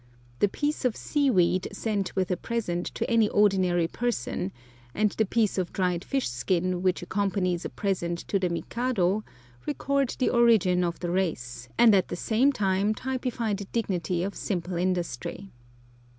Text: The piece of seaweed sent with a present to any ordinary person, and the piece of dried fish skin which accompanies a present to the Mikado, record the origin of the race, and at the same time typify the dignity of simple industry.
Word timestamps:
The 0.39 0.47
piece 0.49 0.83
of 0.83 0.95
seaweed 0.95 1.67
sent 1.71 2.15
with 2.15 2.31
a 2.31 2.35
present 2.35 2.87
to 2.95 3.07
any 3.07 3.29
ordinary 3.29 3.87
person, 3.87 4.51
and 4.95 5.11
the 5.11 5.27
piece 5.27 5.59
of 5.59 5.71
dried 5.71 6.03
fish 6.03 6.27
skin 6.27 6.81
which 6.81 7.03
accompanies 7.03 7.65
a 7.65 7.69
present 7.69 8.17
to 8.29 8.39
the 8.39 8.49
Mikado, 8.49 9.23
record 9.67 10.15
the 10.17 10.31
origin 10.31 10.83
of 10.83 10.97
the 11.01 11.11
race, 11.11 11.69
and 11.77 11.93
at 11.93 12.07
the 12.07 12.15
same 12.15 12.51
time 12.51 12.95
typify 12.95 13.53
the 13.53 13.65
dignity 13.65 14.23
of 14.23 14.33
simple 14.33 14.75
industry. 14.75 15.51